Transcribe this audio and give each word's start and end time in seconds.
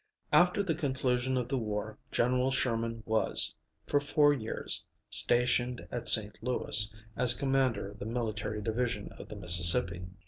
After 0.33 0.63
the 0.63 0.73
conclusion 0.73 1.37
of 1.37 1.49
the 1.49 1.59
war 1.59 1.99
General 2.11 2.49
Sherman 2.49 3.03
was, 3.05 3.53
for 3.85 3.99
four 3.99 4.33
years, 4.33 4.83
stationed 5.11 5.87
at 5.91 6.07
St. 6.07 6.39
Louis, 6.41 6.91
as 7.15 7.35
Commander 7.35 7.91
of 7.91 7.99
the 7.99 8.07
Military 8.07 8.63
Division 8.63 9.11
of 9.19 9.29
the 9.29 9.35
Mississippi. 9.35 10.07